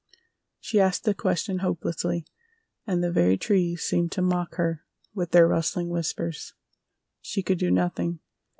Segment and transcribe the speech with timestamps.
[0.59, 2.25] She asked the question hopelessly,
[2.87, 4.81] and the very trees seemed to mock her
[5.13, 6.55] with their rustling whispers.
[7.21, 8.17] She could do nothing!